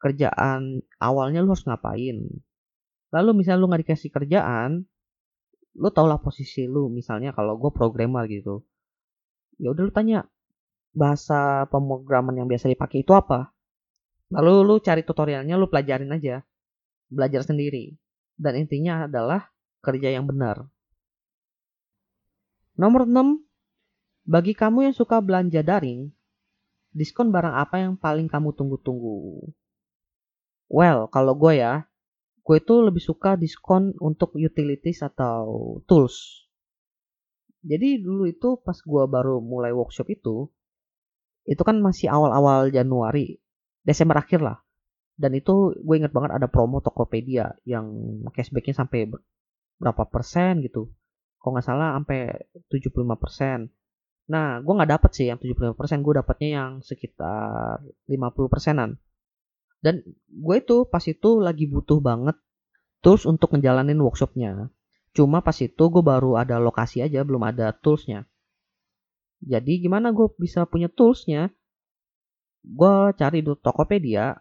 kerjaan 0.00 0.80
awalnya 0.96 1.44
lu 1.44 1.52
harus 1.52 1.68
ngapain. 1.68 2.40
Lalu 3.12 3.30
misalnya 3.36 3.60
lu 3.60 3.68
nggak 3.68 3.82
dikasih 3.84 4.10
kerjaan, 4.10 4.88
lu 5.78 5.88
tau 5.94 6.06
lah 6.10 6.18
posisi 6.18 6.66
lu 6.66 6.90
misalnya 6.90 7.30
kalau 7.30 7.54
gue 7.60 7.70
programmer 7.70 8.26
gitu. 8.26 8.64
Ya 9.60 9.70
udah 9.70 9.82
lu 9.86 9.92
tanya 9.92 10.26
bahasa 10.90 11.68
pemrograman 11.70 12.34
yang 12.34 12.48
biasa 12.50 12.66
dipakai 12.66 13.06
itu 13.06 13.14
apa? 13.14 13.54
Lalu 14.30 14.66
lu 14.66 14.74
cari 14.82 15.02
tutorialnya 15.02 15.54
lu 15.58 15.70
pelajarin 15.70 16.10
aja. 16.10 16.42
Belajar 17.10 17.42
sendiri. 17.42 17.94
Dan 18.38 18.56
intinya 18.56 19.04
adalah 19.04 19.50
kerja 19.82 20.10
yang 20.14 20.24
benar. 20.24 20.64
Nomor 22.78 23.04
6 23.04 23.44
bagi 24.24 24.54
kamu 24.54 24.88
yang 24.88 24.94
suka 24.94 25.18
belanja 25.18 25.60
daring 25.60 26.08
diskon 26.94 27.34
barang 27.34 27.52
apa 27.52 27.82
yang 27.82 27.94
paling 27.98 28.30
kamu 28.30 28.54
tunggu-tunggu? 28.54 29.50
Well 30.70 31.10
kalau 31.10 31.34
gue 31.34 31.58
ya 31.58 31.89
gue 32.40 32.56
itu 32.58 32.74
lebih 32.80 33.02
suka 33.02 33.36
diskon 33.36 33.94
untuk 34.00 34.34
utilities 34.36 35.04
atau 35.04 35.78
tools. 35.84 36.46
Jadi 37.60 38.00
dulu 38.00 38.24
itu 38.24 38.56
pas 38.64 38.76
gue 38.76 39.04
baru 39.04 39.44
mulai 39.44 39.70
workshop 39.70 40.08
itu, 40.08 40.48
itu 41.44 41.60
kan 41.60 41.76
masih 41.84 42.08
awal-awal 42.08 42.72
Januari, 42.72 43.36
Desember 43.84 44.16
akhir 44.20 44.40
lah. 44.40 44.58
Dan 45.20 45.36
itu 45.36 45.76
gue 45.76 45.94
inget 46.00 46.16
banget 46.16 46.32
ada 46.40 46.48
promo 46.48 46.80
Tokopedia 46.80 47.52
yang 47.68 47.92
cashbacknya 48.32 48.72
sampai 48.72 49.12
berapa 49.76 50.08
persen 50.08 50.64
gitu. 50.64 50.88
Kalau 51.40 51.56
nggak 51.56 51.66
salah 51.68 51.96
sampai 52.00 52.48
75 52.72 53.16
persen. 53.20 53.68
Nah, 54.32 54.62
gue 54.64 54.72
nggak 54.72 54.92
dapet 54.96 55.10
sih 55.12 55.26
yang 55.28 55.36
75 55.36 55.76
persen, 55.76 56.00
gue 56.06 56.14
dapetnya 56.16 56.48
yang 56.48 56.70
sekitar 56.80 57.82
50 58.08 58.52
persenan. 58.52 58.96
Dan 59.80 60.04
gue 60.28 60.56
itu 60.60 60.84
pas 60.84 61.00
itu 61.00 61.40
lagi 61.40 61.64
butuh 61.64 62.04
banget 62.04 62.36
tools 63.00 63.24
untuk 63.24 63.56
ngejalanin 63.56 63.96
workshopnya. 64.00 64.68
Cuma 65.16 65.40
pas 65.40 65.56
itu 65.56 65.84
gue 65.90 66.04
baru 66.04 66.36
ada 66.36 66.60
lokasi 66.60 67.02
aja, 67.02 67.24
belum 67.24 67.42
ada 67.42 67.72
toolsnya. 67.74 68.28
Jadi 69.40 69.80
gimana 69.80 70.12
gue 70.12 70.28
bisa 70.36 70.68
punya 70.68 70.92
toolsnya? 70.92 71.48
Gue 72.60 73.16
cari 73.16 73.40
di 73.40 73.52
Tokopedia, 73.56 74.36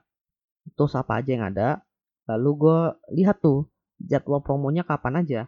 tools 0.75 0.93
apa 0.93 1.24
aja 1.24 1.31
yang 1.39 1.48
ada. 1.48 1.88
Lalu 2.27 2.50
gue 2.60 2.79
lihat 3.15 3.39
tuh 3.39 3.72
jadwal 3.98 4.43
promonya 4.43 4.84
kapan 4.84 5.24
aja. 5.24 5.41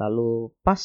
Lalu 0.00 0.50
pas 0.64 0.80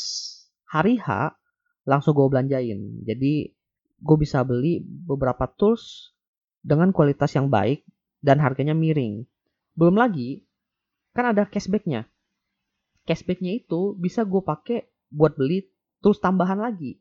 hari 0.68 1.00
H 1.00 1.40
langsung 1.88 2.14
gue 2.20 2.28
belanjain. 2.28 3.02
Jadi 3.08 3.56
gue 3.98 4.18
bisa 4.20 4.44
beli 4.44 4.84
beberapa 4.84 5.48
tools 5.48 6.14
dengan 6.62 6.92
kualitas 6.92 7.34
yang 7.38 7.52
baik 7.52 7.84
dan 8.22 8.42
harganya 8.42 8.74
miring. 8.74 9.26
Belum 9.78 9.98
lagi, 9.98 10.46
kan 11.14 11.34
ada 11.34 11.46
cashbacknya. 11.46 12.10
Cashbacknya 13.08 13.58
itu 13.58 13.96
bisa 13.96 14.28
gue 14.28 14.42
pakai 14.44 14.86
buat 15.10 15.38
beli 15.40 15.70
tools 16.04 16.20
tambahan 16.20 16.60
lagi. 16.60 17.00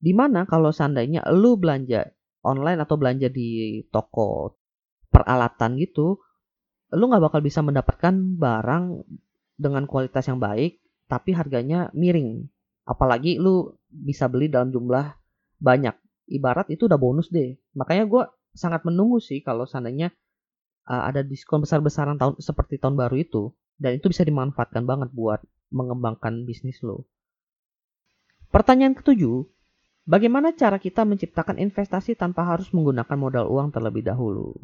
Di 0.00 0.12
mana 0.12 0.44
kalau 0.44 0.72
seandainya 0.72 1.24
lu 1.32 1.56
belanja 1.56 2.04
online 2.44 2.80
atau 2.84 2.94
belanja 3.00 3.28
di 3.32 3.80
toko 3.88 4.56
peralatan 5.08 5.80
gitu, 5.80 6.20
lu 6.92 7.04
nggak 7.08 7.24
bakal 7.30 7.40
bisa 7.40 7.64
mendapatkan 7.64 8.14
barang 8.36 8.84
dengan 9.54 9.86
kualitas 9.86 10.26
yang 10.26 10.42
baik, 10.42 10.82
tapi 11.06 11.30
harganya 11.32 11.88
miring. 11.94 12.44
Apalagi 12.84 13.40
lu 13.40 13.72
bisa 13.88 14.28
beli 14.28 14.52
dalam 14.52 14.74
jumlah 14.74 15.14
banyak. 15.62 15.96
Ibarat 16.24 16.68
itu 16.72 16.88
udah 16.88 17.00
bonus 17.00 17.28
deh. 17.32 17.56
Makanya 17.76 18.04
gue 18.08 18.22
sangat 18.54 18.86
menunggu 18.86 19.18
sih 19.18 19.42
kalau 19.42 19.66
seandainya 19.66 20.14
uh, 20.88 21.02
ada 21.10 21.20
diskon 21.26 21.62
besar-besaran 21.62 22.16
tahun 22.16 22.38
seperti 22.40 22.78
tahun 22.80 22.96
baru 22.96 23.16
itu 23.18 23.42
dan 23.76 23.98
itu 23.98 24.08
bisa 24.08 24.22
dimanfaatkan 24.22 24.86
banget 24.86 25.10
buat 25.10 25.42
mengembangkan 25.74 26.46
bisnis 26.46 26.78
lo. 26.86 27.04
Pertanyaan 28.54 28.94
ketujuh, 28.94 29.50
bagaimana 30.06 30.54
cara 30.54 30.78
kita 30.78 31.02
menciptakan 31.02 31.58
investasi 31.58 32.14
tanpa 32.14 32.46
harus 32.46 32.70
menggunakan 32.70 33.18
modal 33.18 33.50
uang 33.50 33.74
terlebih 33.74 34.06
dahulu? 34.06 34.54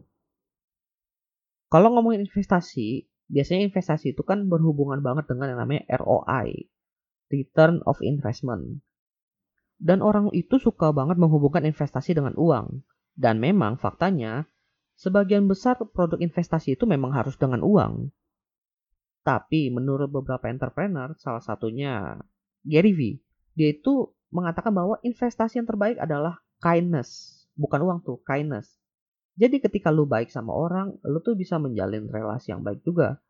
Kalau 1.71 1.91
ngomongin 1.95 2.23
investasi, 2.27 3.11
biasanya 3.27 3.67
investasi 3.67 4.15
itu 4.15 4.23
kan 4.23 4.47
berhubungan 4.47 5.03
banget 5.03 5.27
dengan 5.31 5.55
yang 5.55 5.61
namanya 5.63 5.83
ROI, 5.91 6.71
Return 7.31 7.83
of 7.87 7.99
Investment. 8.03 8.83
Dan 9.81 10.03
orang 10.03 10.31
itu 10.35 10.59
suka 10.63 10.95
banget 10.95 11.17
menghubungkan 11.17 11.67
investasi 11.67 12.15
dengan 12.15 12.37
uang. 12.39 12.87
Dan 13.21 13.37
memang 13.37 13.77
faktanya, 13.77 14.49
sebagian 14.97 15.45
besar 15.45 15.77
produk 15.77 16.17
investasi 16.17 16.73
itu 16.73 16.89
memang 16.89 17.13
harus 17.13 17.37
dengan 17.37 17.61
uang. 17.61 18.09
Tapi 19.21 19.69
menurut 19.69 20.09
beberapa 20.09 20.49
entrepreneur, 20.49 21.13
salah 21.21 21.45
satunya 21.45 22.17
Gary 22.65 22.97
V, 22.97 23.01
dia 23.53 23.77
itu 23.77 24.09
mengatakan 24.33 24.73
bahwa 24.73 24.97
investasi 25.05 25.61
yang 25.61 25.69
terbaik 25.69 26.01
adalah 26.01 26.41
kindness. 26.65 27.45
Bukan 27.61 27.85
uang 27.85 28.01
tuh, 28.09 28.25
kindness. 28.25 28.81
Jadi 29.37 29.61
ketika 29.61 29.93
lu 29.93 30.09
baik 30.09 30.33
sama 30.33 30.57
orang, 30.57 30.97
lu 31.05 31.21
tuh 31.21 31.37
bisa 31.37 31.61
menjalin 31.61 32.09
relasi 32.09 32.57
yang 32.57 32.65
baik 32.65 32.81
juga. 32.81 33.21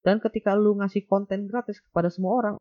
Dan 0.00 0.24
ketika 0.24 0.56
lu 0.56 0.72
ngasih 0.80 1.04
konten 1.04 1.44
gratis 1.52 1.84
kepada 1.84 2.08
semua 2.08 2.32
orang, 2.32 2.54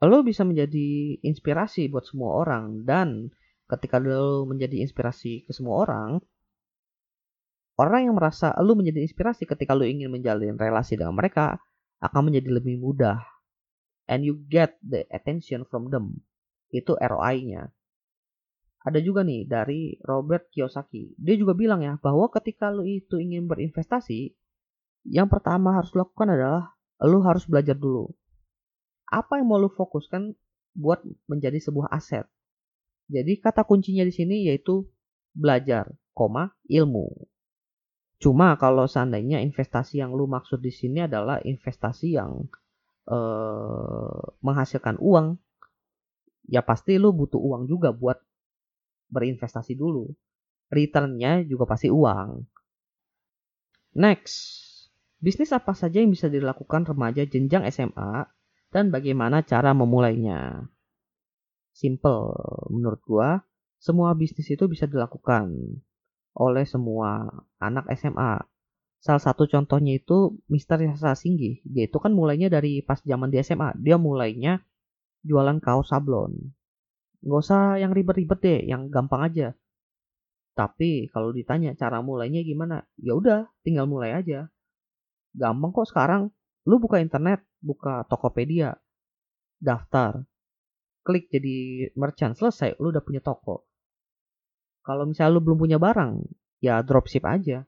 lu 0.00 0.18
bisa 0.24 0.48
menjadi 0.48 1.20
inspirasi 1.20 1.92
buat 1.92 2.08
semua 2.08 2.40
orang. 2.40 2.88
Dan 2.88 3.36
ketika 3.68 3.96
lu 3.96 4.44
menjadi 4.44 4.84
inspirasi 4.84 5.48
ke 5.48 5.52
semua 5.56 5.84
orang, 5.84 6.20
orang 7.80 8.10
yang 8.10 8.14
merasa 8.16 8.52
lu 8.60 8.76
menjadi 8.76 9.02
inspirasi 9.02 9.48
ketika 9.48 9.72
lu 9.72 9.88
ingin 9.88 10.12
menjalin 10.12 10.60
relasi 10.60 11.00
dengan 11.00 11.16
mereka 11.16 11.58
akan 12.04 12.30
menjadi 12.32 12.60
lebih 12.60 12.76
mudah. 12.80 13.24
And 14.04 14.20
you 14.20 14.36
get 14.36 14.76
the 14.84 15.08
attention 15.08 15.64
from 15.64 15.88
them. 15.88 16.20
Itu 16.68 16.92
ROI-nya. 17.00 17.72
Ada 18.84 19.00
juga 19.00 19.24
nih 19.24 19.48
dari 19.48 19.96
Robert 20.04 20.52
Kiyosaki. 20.52 21.16
Dia 21.16 21.40
juga 21.40 21.56
bilang 21.56 21.80
ya 21.80 21.96
bahwa 21.96 22.28
ketika 22.28 22.68
lu 22.68 22.84
itu 22.84 23.16
ingin 23.16 23.48
berinvestasi, 23.48 24.36
yang 25.08 25.32
pertama 25.32 25.80
harus 25.80 25.88
lakukan 25.96 26.28
adalah 26.28 26.76
lu 27.00 27.24
harus 27.24 27.48
belajar 27.48 27.72
dulu. 27.72 28.12
Apa 29.08 29.40
yang 29.40 29.48
mau 29.48 29.56
lu 29.56 29.72
fokuskan 29.72 30.36
buat 30.76 31.00
menjadi 31.24 31.56
sebuah 31.64 31.88
aset? 31.96 32.28
Jadi 33.08 33.36
kata 33.40 33.68
kuncinya 33.68 34.04
di 34.04 34.14
sini 34.14 34.48
yaitu 34.48 34.88
belajar, 35.36 35.92
koma, 36.16 36.54
ilmu. 36.70 37.10
Cuma 38.22 38.56
kalau 38.56 38.88
seandainya 38.88 39.42
investasi 39.44 40.00
yang 40.00 40.16
lu 40.16 40.24
maksud 40.24 40.62
di 40.62 40.72
sini 40.72 41.04
adalah 41.04 41.42
investasi 41.44 42.16
yang 42.16 42.48
eh, 43.10 44.22
menghasilkan 44.40 44.96
uang, 44.96 45.36
ya 46.48 46.64
pasti 46.64 46.96
lu 46.96 47.12
butuh 47.12 47.40
uang 47.40 47.68
juga 47.68 47.92
buat 47.92 48.16
berinvestasi 49.12 49.76
dulu. 49.76 50.08
returnnya 50.74 51.46
juga 51.46 51.70
pasti 51.70 51.86
uang. 51.86 52.42
Next, 53.94 54.34
bisnis 55.22 55.54
apa 55.54 55.70
saja 55.70 56.02
yang 56.02 56.10
bisa 56.10 56.26
dilakukan 56.26 56.82
remaja 56.82 57.22
jenjang 57.22 57.62
SMA 57.70 58.26
dan 58.74 58.90
bagaimana 58.90 59.46
cara 59.46 59.70
memulainya? 59.70 60.66
Simple, 61.74 62.30
menurut 62.70 63.02
gua, 63.02 63.42
semua 63.82 64.14
bisnis 64.14 64.46
itu 64.46 64.64
bisa 64.70 64.86
dilakukan 64.86 65.50
oleh 66.38 66.64
semua 66.64 67.26
anak 67.58 67.90
SMA. 67.98 68.46
Salah 69.02 69.20
satu 69.22 69.44
contohnya 69.50 69.98
itu 69.98 70.38
Mister 70.48 70.80
Yasa 70.80 71.12
Singgi. 71.18 71.60
Dia 71.66 71.90
itu 71.90 71.98
kan 72.00 72.14
mulainya 72.14 72.48
dari 72.48 72.80
pas 72.80 73.02
zaman 73.02 73.28
di 73.28 73.42
SMA. 73.42 73.76
Dia 73.76 73.98
mulainya 73.98 74.62
jualan 75.26 75.58
kaos 75.60 75.90
sablon. 75.90 76.54
Nggak 77.20 77.40
usah 77.42 77.76
yang 77.82 77.92
ribet-ribet 77.92 78.38
deh, 78.40 78.60
yang 78.64 78.88
gampang 78.88 79.26
aja. 79.28 79.48
Tapi 80.54 81.10
kalau 81.10 81.34
ditanya 81.34 81.74
cara 81.74 81.98
mulainya 82.00 82.40
gimana, 82.46 82.86
ya 82.96 83.18
udah 83.18 83.50
tinggal 83.66 83.90
mulai 83.90 84.14
aja. 84.14 84.48
Gampang 85.34 85.74
kok 85.74 85.90
sekarang. 85.90 86.30
Lu 86.64 86.80
buka 86.80 87.02
internet, 87.02 87.44
buka 87.60 88.08
Tokopedia, 88.08 88.72
daftar, 89.60 90.24
klik 91.04 91.28
jadi 91.28 91.88
merchant, 91.94 92.34
selesai, 92.34 92.80
lu 92.80 92.90
udah 92.90 93.04
punya 93.04 93.20
toko. 93.20 93.68
Kalau 94.80 95.04
misalnya 95.04 95.36
lu 95.36 95.40
belum 95.44 95.60
punya 95.60 95.76
barang, 95.76 96.24
ya 96.64 96.80
dropship 96.80 97.22
aja. 97.28 97.62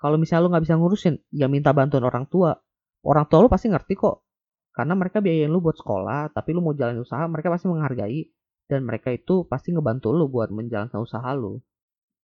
Kalau 0.00 0.16
misalnya 0.16 0.46
lu 0.46 0.48
nggak 0.54 0.64
bisa 0.64 0.76
ngurusin, 0.78 1.14
ya 1.34 1.50
minta 1.50 1.74
bantuan 1.74 2.06
orang 2.06 2.30
tua. 2.30 2.54
Orang 3.02 3.26
tua 3.28 3.44
lu 3.44 3.48
pasti 3.52 3.68
ngerti 3.68 3.98
kok. 3.98 4.24
Karena 4.70 4.94
mereka 4.94 5.18
biayain 5.20 5.50
lu 5.50 5.60
buat 5.60 5.76
sekolah, 5.76 6.32
tapi 6.32 6.54
lu 6.54 6.62
mau 6.62 6.72
jalan 6.72 7.02
usaha, 7.02 7.26
mereka 7.26 7.52
pasti 7.52 7.66
menghargai. 7.68 8.22
Dan 8.70 8.86
mereka 8.86 9.10
itu 9.10 9.44
pasti 9.50 9.74
ngebantu 9.74 10.14
lu 10.14 10.30
buat 10.30 10.54
menjalankan 10.54 11.02
usaha 11.02 11.26
lu. 11.34 11.58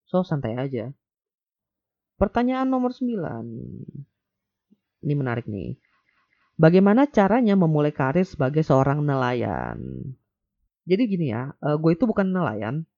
So, 0.07 0.23
santai 0.23 0.55
aja. 0.55 0.95
Pertanyaan 2.15 2.71
nomor 2.71 2.95
9. 2.95 3.43
Ini 5.03 5.13
menarik 5.13 5.45
nih. 5.45 5.75
Bagaimana 6.57 7.05
caranya 7.05 7.53
memulai 7.53 7.93
karir 7.93 8.25
sebagai 8.25 8.65
seorang 8.65 9.05
nelayan? 9.05 9.77
Jadi 10.89 11.01
gini 11.05 11.29
ya, 11.29 11.53
uh, 11.61 11.77
gue 11.77 11.93
itu 11.93 12.09
bukan 12.09 12.33
nelayan, 12.33 12.89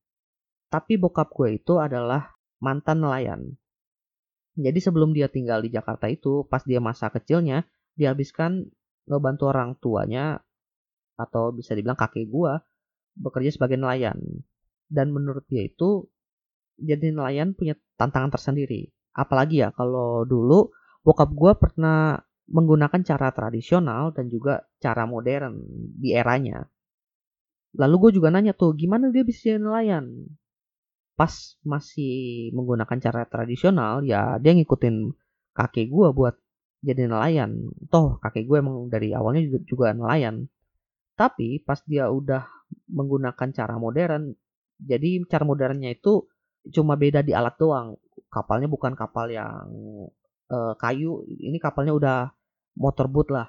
tapi 0.71 0.95
bokap 0.95 1.27
gue 1.35 1.59
itu 1.59 1.75
adalah 1.75 2.39
mantan 2.63 3.03
nelayan. 3.03 3.59
Jadi 4.55 4.79
sebelum 4.79 5.11
dia 5.11 5.27
tinggal 5.27 5.59
di 5.59 5.75
Jakarta 5.75 6.07
itu, 6.07 6.47
pas 6.47 6.63
dia 6.63 6.79
masa 6.79 7.11
kecilnya, 7.11 7.67
dihabiskan 7.99 8.63
ngebantu 9.11 9.51
orang 9.51 9.75
tuanya, 9.75 10.39
atau 11.19 11.51
bisa 11.51 11.75
dibilang 11.75 11.99
kakek 11.99 12.31
gue, 12.31 12.53
bekerja 13.19 13.51
sebagai 13.51 13.75
nelayan. 13.75 14.23
Dan 14.87 15.11
menurut 15.11 15.43
dia 15.51 15.67
itu, 15.67 16.07
jadi 16.79 17.11
nelayan 17.11 17.51
punya 17.59 17.75
tantangan 17.99 18.31
tersendiri. 18.31 18.87
Apalagi 19.11 19.67
ya 19.67 19.75
kalau 19.75 20.23
dulu 20.23 20.71
bokap 21.03 21.27
gue 21.35 21.51
pernah 21.59 22.23
menggunakan 22.49 23.01
cara 23.05 23.29
tradisional 23.29 24.11
dan 24.11 24.27
juga 24.27 24.65
cara 24.81 25.05
modern 25.05 25.61
di 25.95 26.17
eranya. 26.17 26.65
Lalu 27.77 27.95
gue 28.09 28.11
juga 28.17 28.33
nanya 28.33 28.57
tuh, 28.57 28.73
gimana 28.73 29.13
dia 29.13 29.21
bisa 29.21 29.53
jadi 29.53 29.61
nelayan? 29.61 30.25
Pas 31.13 31.29
masih 31.61 32.49
menggunakan 32.57 32.97
cara 32.97 33.21
tradisional, 33.29 34.01
ya 34.01 34.41
dia 34.41 34.57
ngikutin 34.57 35.13
kakek 35.53 35.93
gue 35.93 36.07
buat 36.09 36.35
jadi 36.81 37.05
nelayan. 37.05 37.69
Toh 37.93 38.17
kakek 38.17 38.49
gue 38.49 38.57
emang 38.57 38.89
dari 38.89 39.13
awalnya 39.13 39.45
juga, 39.45 39.59
juga 39.69 39.87
nelayan. 39.93 40.49
Tapi 41.13 41.61
pas 41.61 41.77
dia 41.85 42.09
udah 42.09 42.47
menggunakan 42.89 43.49
cara 43.53 43.75
modern, 43.77 44.33
jadi 44.79 45.21
cara 45.29 45.43
modernnya 45.45 45.93
itu 45.93 46.25
cuma 46.73 46.95
beda 46.97 47.21
di 47.21 47.35
alat 47.35 47.53
doang. 47.59 47.99
Kapalnya 48.31 48.71
bukan 48.71 48.95
kapal 48.97 49.29
yang 49.29 49.67
uh, 50.49 50.73
kayu, 50.79 51.27
ini 51.27 51.59
kapalnya 51.61 51.93
udah 51.93 52.19
motorboat 52.79 53.27
lah. 53.29 53.47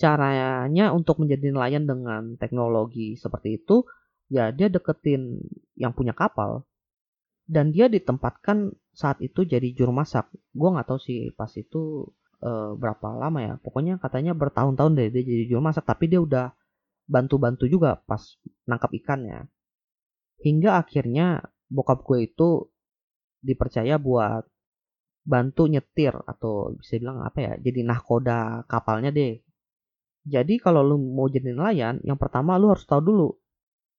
Caranya 0.00 0.90
untuk 0.90 1.20
menjadi 1.22 1.52
nelayan 1.52 1.84
dengan 1.86 2.34
teknologi 2.40 3.14
seperti 3.20 3.60
itu, 3.60 3.86
ya 4.32 4.50
dia 4.50 4.72
deketin 4.72 5.38
yang 5.76 5.92
punya 5.92 6.16
kapal 6.16 6.64
dan 7.46 7.68
dia 7.74 7.92
ditempatkan 7.92 8.72
saat 8.96 9.20
itu 9.20 9.44
jadi 9.44 9.68
juru 9.76 9.92
masak. 9.92 10.32
Gue 10.56 10.72
nggak 10.72 10.88
tahu 10.88 10.98
sih 10.98 11.30
pas 11.36 11.52
itu 11.54 12.08
uh, 12.40 12.72
berapa 12.74 13.12
lama 13.12 13.38
ya. 13.44 13.54
Pokoknya 13.60 14.00
katanya 14.00 14.32
bertahun-tahun 14.32 14.92
deh 14.98 15.08
dia 15.12 15.22
jadi 15.22 15.44
juru 15.52 15.62
masak, 15.62 15.84
tapi 15.84 16.08
dia 16.08 16.18
udah 16.24 16.56
bantu-bantu 17.06 17.68
juga 17.68 18.00
pas 18.08 18.22
nangkap 18.64 18.90
ikannya. 18.96 19.46
Hingga 20.42 20.80
akhirnya 20.80 21.44
bokap 21.68 22.02
gue 22.02 22.26
itu 22.26 22.72
dipercaya 23.42 23.98
buat 23.98 24.46
bantu 25.22 25.70
nyetir 25.70 26.14
atau 26.26 26.74
bisa 26.74 26.98
bilang 26.98 27.22
apa 27.22 27.38
ya 27.38 27.52
jadi 27.62 27.86
nahkoda 27.86 28.66
kapalnya 28.66 29.14
deh. 29.14 29.38
Jadi 30.22 30.58
kalau 30.62 30.86
lu 30.86 30.96
mau 30.98 31.26
jadi 31.26 31.50
nelayan 31.50 31.98
yang 32.06 32.18
pertama 32.18 32.54
lu 32.58 32.70
harus 32.70 32.86
tahu 32.86 33.02
dulu 33.02 33.28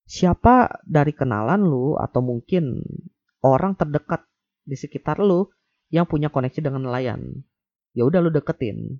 siapa 0.03 0.83
dari 0.83 1.15
kenalan 1.15 1.63
lu 1.63 1.95
atau 1.95 2.19
mungkin 2.19 2.83
orang 3.43 3.75
terdekat 3.75 4.27
di 4.63 4.75
sekitar 4.75 5.19
lu 5.19 5.47
yang 5.91 6.07
punya 6.07 6.31
koneksi 6.31 6.59
dengan 6.63 6.87
nelayan. 6.87 7.43
Ya 7.93 8.07
udah 8.07 8.19
lu 8.23 8.31
deketin. 8.33 8.99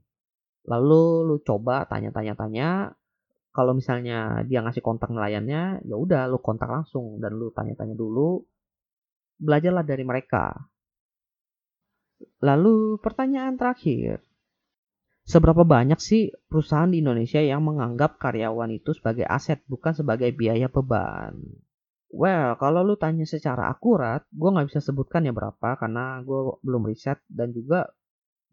Lalu 0.63 1.03
lu 1.27 1.35
coba 1.43 1.83
tanya-tanya-tanya 1.89 2.93
kalau 3.53 3.75
misalnya 3.75 4.41
dia 4.47 4.63
ngasih 4.63 4.81
kontak 4.81 5.11
nelayannya 5.11 5.83
ya 5.85 5.95
udah 5.95 6.25
lu 6.29 6.39
kontak 6.39 6.69
langsung 6.71 7.19
dan 7.19 7.35
lu 7.35 7.51
tanya-tanya 7.51 7.97
dulu. 7.97 8.43
Belajarlah 9.41 9.83
dari 9.83 10.03
mereka. 10.07 10.55
Lalu 12.43 12.99
pertanyaan 12.99 13.55
terakhir, 13.55 14.19
seberapa 15.23 15.63
banyak 15.63 15.99
sih 15.99 16.35
perusahaan 16.51 16.91
di 16.91 16.99
Indonesia 16.99 17.39
yang 17.39 17.63
menganggap 17.63 18.19
karyawan 18.19 18.71
itu 18.75 18.91
sebagai 18.95 19.23
aset 19.27 19.63
bukan 19.67 19.95
sebagai 19.95 20.31
biaya 20.35 20.67
beban? 20.67 21.39
Well, 22.13 22.61
kalau 22.61 22.85
lu 22.85 22.93
tanya 22.93 23.25
secara 23.25 23.73
akurat, 23.73 24.21
gue 24.29 24.49
nggak 24.53 24.69
bisa 24.69 24.85
sebutkan 24.85 25.25
ya 25.25 25.33
berapa 25.33 25.81
karena 25.81 26.21
gue 26.21 26.61
belum 26.61 26.85
riset 26.85 27.17
dan 27.25 27.49
juga 27.49 27.89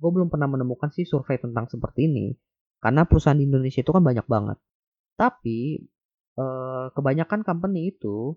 gue 0.01 0.11
belum 0.11 0.33
pernah 0.33 0.49
menemukan 0.49 0.89
sih 0.89 1.05
survei 1.05 1.37
tentang 1.37 1.69
seperti 1.69 2.09
ini. 2.09 2.33
Karena 2.81 3.05
perusahaan 3.05 3.37
di 3.37 3.45
Indonesia 3.45 3.85
itu 3.85 3.93
kan 3.93 4.01
banyak 4.01 4.25
banget. 4.25 4.57
Tapi 5.21 5.85
eh, 6.41 6.87
kebanyakan 6.97 7.45
company 7.45 7.93
itu 7.93 8.33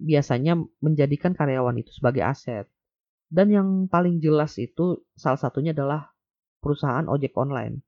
biasanya 0.00 0.58
menjadikan 0.80 1.36
karyawan 1.36 1.76
itu 1.78 1.92
sebagai 1.92 2.24
aset. 2.24 2.64
Dan 3.34 3.50
yang 3.50 3.68
paling 3.90 4.22
jelas 4.22 4.54
itu 4.62 5.02
salah 5.18 5.40
satunya 5.42 5.74
adalah 5.74 6.14
perusahaan 6.62 7.02
ojek 7.10 7.34
online. 7.34 7.82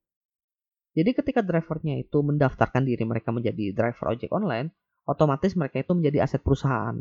Jadi 0.98 1.14
ketika 1.14 1.46
drivernya 1.46 2.02
itu 2.02 2.18
mendaftarkan 2.18 2.82
diri 2.82 3.06
mereka 3.06 3.30
menjadi 3.30 3.70
driver 3.70 4.10
ojek 4.10 4.34
online, 4.34 4.74
otomatis 5.06 5.54
mereka 5.54 5.86
itu 5.86 5.94
menjadi 5.94 6.26
aset 6.26 6.42
perusahaan. 6.42 6.98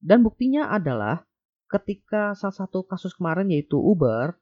Dan 0.00 0.24
buktinya 0.24 0.72
adalah 0.72 1.20
ketika 1.68 2.32
salah 2.32 2.56
satu 2.56 2.88
kasus 2.88 3.12
kemarin 3.12 3.52
yaitu 3.52 3.76
Uber, 3.76 4.40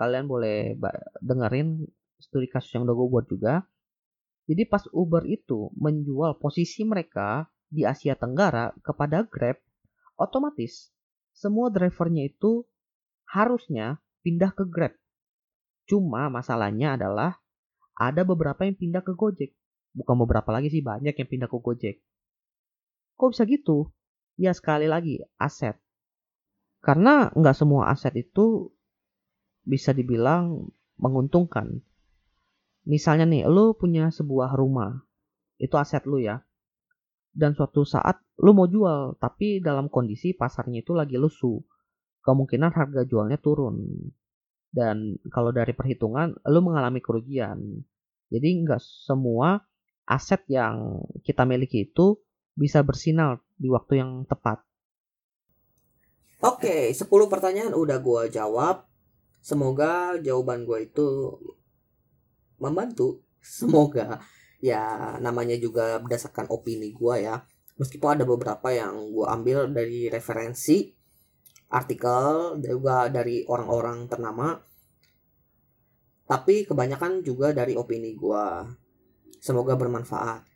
kalian 0.00 0.24
boleh 0.24 0.72
dengerin 1.20 1.84
studi 2.16 2.48
kasus 2.48 2.72
yang 2.72 2.88
udah 2.88 2.96
gue 2.96 3.08
buat 3.12 3.26
juga. 3.28 3.54
Jadi 4.48 4.64
pas 4.64 4.88
Uber 4.88 5.28
itu 5.28 5.68
menjual 5.76 6.40
posisi 6.40 6.80
mereka 6.88 7.44
di 7.68 7.84
Asia 7.84 8.16
Tenggara 8.16 8.72
kepada 8.80 9.28
Grab, 9.28 9.60
otomatis 10.16 10.94
semua 11.32 11.72
drivernya 11.72 12.28
itu 12.28 12.68
harusnya 13.26 13.98
pindah 14.22 14.52
ke 14.52 14.68
Grab. 14.68 14.94
Cuma 15.88 16.30
masalahnya 16.30 16.94
adalah 16.94 17.40
ada 17.96 18.22
beberapa 18.22 18.62
yang 18.62 18.78
pindah 18.78 19.02
ke 19.02 19.12
Gojek. 19.16 19.52
Bukan 19.92 20.16
beberapa 20.24 20.48
lagi 20.54 20.72
sih, 20.72 20.80
banyak 20.80 21.12
yang 21.12 21.28
pindah 21.28 21.48
ke 21.50 21.58
Gojek. 21.58 21.96
Kok 23.18 23.36
bisa 23.36 23.44
gitu? 23.44 23.92
Ya 24.40 24.56
sekali 24.56 24.88
lagi, 24.88 25.20
aset. 25.36 25.76
Karena 26.80 27.28
nggak 27.34 27.56
semua 27.56 27.92
aset 27.92 28.16
itu 28.16 28.72
bisa 29.62 29.92
dibilang 29.92 30.72
menguntungkan. 30.96 31.84
Misalnya 32.88 33.28
nih, 33.28 33.46
lo 33.46 33.76
punya 33.76 34.10
sebuah 34.10 34.56
rumah. 34.56 35.04
Itu 35.60 35.78
aset 35.78 36.08
lo 36.08 36.18
ya 36.18 36.42
dan 37.32 37.56
suatu 37.56 37.88
saat 37.88 38.20
lu 38.44 38.52
mau 38.52 38.68
jual 38.68 39.16
tapi 39.16 39.64
dalam 39.64 39.88
kondisi 39.88 40.36
pasarnya 40.36 40.84
itu 40.84 40.92
lagi 40.92 41.16
lesu. 41.16 41.60
Kemungkinan 42.22 42.70
harga 42.70 43.02
jualnya 43.02 43.40
turun. 43.40 43.82
Dan 44.72 45.18
kalau 45.32 45.50
dari 45.50 45.74
perhitungan 45.74 46.38
lu 46.46 46.60
mengalami 46.62 47.02
kerugian. 47.02 47.82
Jadi 48.30 48.48
nggak 48.62 48.80
semua 48.80 49.58
aset 50.06 50.44
yang 50.48 51.02
kita 51.26 51.42
miliki 51.44 51.90
itu 51.90 52.20
bisa 52.54 52.84
bersinar 52.84 53.40
di 53.56 53.68
waktu 53.72 54.00
yang 54.00 54.24
tepat. 54.28 54.62
Oke, 56.42 56.90
10 56.90 57.06
pertanyaan 57.30 57.74
udah 57.74 57.98
gue 58.02 58.22
jawab. 58.34 58.86
Semoga 59.42 60.18
jawaban 60.22 60.62
gue 60.62 60.90
itu 60.90 61.38
membantu. 62.58 63.22
Semoga 63.42 64.22
ya 64.62 65.18
namanya 65.18 65.58
juga 65.58 65.98
berdasarkan 65.98 66.46
opini 66.48 66.94
gue 66.94 67.26
ya. 67.26 67.42
Meskipun 67.76 68.16
ada 68.20 68.24
beberapa 68.24 68.70
yang 68.70 69.10
gue 69.10 69.26
ambil 69.26 69.66
dari 69.74 70.06
referensi 70.06 70.94
artikel 71.72 72.56
juga 72.60 73.08
dari 73.08 73.42
orang-orang 73.48 74.06
ternama 74.06 74.60
tapi 76.32 76.64
kebanyakan 76.64 77.20
juga 77.20 77.52
dari 77.52 77.76
opini 77.76 78.16
gue 78.16 78.46
semoga 79.36 79.76
bermanfaat. 79.76 80.48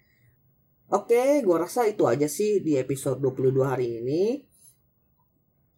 Oke 0.95 1.45
gue 1.45 1.57
rasa 1.59 1.85
itu 1.85 2.09
aja 2.09 2.25
sih 2.31 2.65
di 2.65 2.81
episode 2.81 3.21
22 3.21 3.61
hari 3.61 4.01
ini. 4.01 4.41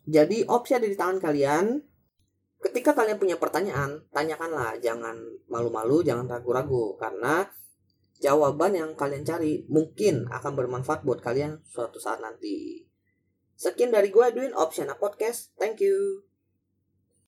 Jadi 0.07 0.47
opsi 0.47 0.79
ada 0.79 0.87
di 0.87 0.95
tangan 0.95 1.19
kalian. 1.19 1.83
Ketika 2.63 2.95
kalian 2.95 3.19
punya 3.19 3.37
pertanyaan 3.43 4.07
tanyakanlah. 4.15 4.79
Jangan 4.79 5.19
malu-malu 5.51 6.07
jangan 6.07 6.31
ragu-ragu. 6.31 6.95
Karena 6.95 7.43
jawaban 8.19 8.75
yang 8.75 8.91
kalian 8.95 9.25
cari 9.25 9.65
mungkin 9.71 10.27
akan 10.31 10.53
bermanfaat 10.55 11.03
buat 11.07 11.23
kalian 11.25 11.63
suatu 11.67 11.99
saat 11.99 12.21
nanti. 12.21 12.85
Sekian 13.59 13.91
dari 13.91 14.15
gue 14.15 14.23
Edwin 14.23 14.55
Opsiana 14.55 14.95
Podcast. 14.95 15.51
Thank 15.59 15.83
you. 15.83 16.28